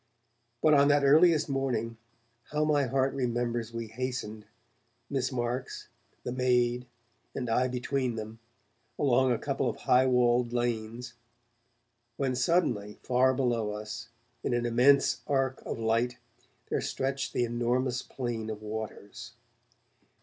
But 0.63 0.73
on 0.73 0.87
that 0.87 1.03
earliest 1.03 1.47
morning, 1.47 1.95
how 2.45 2.65
my 2.65 2.85
heart 2.87 3.13
remembers 3.13 3.71
we 3.71 3.85
hastened, 3.85 4.47
Miss 5.11 5.31
Marks, 5.31 5.89
the 6.23 6.31
maid, 6.31 6.87
and 7.35 7.47
I 7.47 7.67
between 7.67 8.15
them, 8.15 8.39
along 8.97 9.31
a 9.31 9.37
couple 9.37 9.69
of 9.69 9.75
high 9.75 10.07
walled 10.07 10.53
lanes, 10.53 11.13
when 12.17 12.35
suddenly, 12.35 12.97
far 13.03 13.35
below 13.35 13.73
us, 13.73 14.09
in 14.43 14.55
an 14.55 14.65
immense 14.65 15.21
arc 15.27 15.61
of 15.67 15.77
light, 15.77 16.17
there 16.71 16.81
stretched 16.81 17.33
the 17.33 17.43
enormous 17.45 18.01
plain 18.01 18.49
of 18.49 18.63
waters. 18.63 19.33